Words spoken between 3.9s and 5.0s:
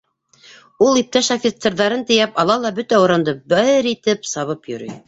итеп сабып йөрөй.